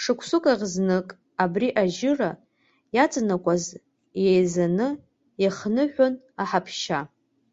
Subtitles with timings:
[0.00, 0.96] Шықәсык ахь зны,
[1.42, 2.30] абри ажьыра
[2.96, 3.64] иаҵанакуаз
[4.24, 4.88] еизаны
[5.42, 7.00] иахныҳәон аҳаԥшьа.